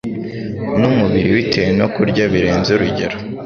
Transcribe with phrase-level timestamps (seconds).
[0.79, 3.17] n’umubiri bitewe no kurya birenze urugero